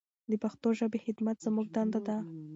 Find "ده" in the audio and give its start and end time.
2.07-2.17